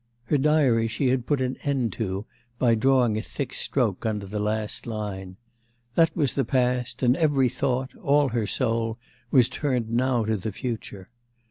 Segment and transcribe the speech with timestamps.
[0.23, 2.25] Her diary she had put an end to
[2.57, 5.35] by drawing a thick stroke under the last line.
[5.93, 8.97] That was the past, and every thought, all her soul,
[9.29, 11.09] was turned now to the future.